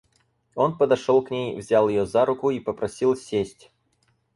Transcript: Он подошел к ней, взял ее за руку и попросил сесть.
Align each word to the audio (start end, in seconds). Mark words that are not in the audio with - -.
Он 0.55 0.79
подошел 0.79 1.21
к 1.21 1.29
ней, 1.29 1.55
взял 1.55 1.87
ее 1.87 2.07
за 2.07 2.25
руку 2.25 2.49
и 2.49 2.59
попросил 2.59 3.15
сесть. 3.15 3.69